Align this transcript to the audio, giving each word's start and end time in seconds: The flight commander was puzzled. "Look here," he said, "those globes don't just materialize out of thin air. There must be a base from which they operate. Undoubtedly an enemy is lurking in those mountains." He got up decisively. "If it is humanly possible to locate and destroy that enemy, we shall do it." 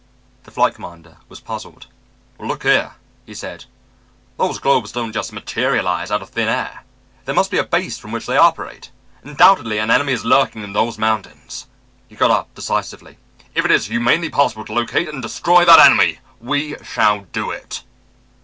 The 0.45 0.49
flight 0.49 0.73
commander 0.73 1.17
was 1.29 1.39
puzzled. 1.41 1.85
"Look 2.39 2.63
here," 2.63 2.95
he 3.27 3.35
said, 3.35 3.65
"those 4.37 4.57
globes 4.57 4.91
don't 4.91 5.11
just 5.13 5.31
materialize 5.31 6.09
out 6.09 6.23
of 6.23 6.31
thin 6.31 6.47
air. 6.47 6.79
There 7.25 7.35
must 7.35 7.51
be 7.51 7.59
a 7.59 7.63
base 7.63 7.99
from 7.99 8.11
which 8.11 8.25
they 8.25 8.35
operate. 8.35 8.89
Undoubtedly 9.23 9.77
an 9.77 9.91
enemy 9.91 10.13
is 10.13 10.25
lurking 10.25 10.63
in 10.63 10.73
those 10.73 10.97
mountains." 10.97 11.67
He 12.07 12.15
got 12.15 12.31
up 12.31 12.51
decisively. 12.55 13.19
"If 13.53 13.63
it 13.63 13.69
is 13.69 13.85
humanly 13.85 14.29
possible 14.31 14.65
to 14.65 14.73
locate 14.73 15.07
and 15.07 15.21
destroy 15.21 15.65
that 15.65 15.79
enemy, 15.79 16.17
we 16.39 16.77
shall 16.83 17.27
do 17.31 17.51
it." 17.51 17.83